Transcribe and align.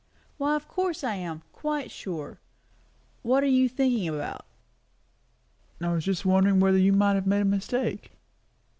"Why, 0.39 0.55
of 0.55 0.67
course 0.67 1.03
I 1.03 1.13
am! 1.17 1.43
Quite 1.51 1.91
sure. 1.91 2.39
What 3.21 3.43
are 3.43 3.45
you 3.45 3.69
thinking 3.69 4.07
about?" 4.09 4.47
"Just 5.99 6.25
wondering 6.25 6.59
whether 6.59 6.79
you 6.79 6.91
might 6.91 7.13
have 7.13 7.27
made 7.27 7.41
a 7.41 7.45
mistake." 7.45 8.09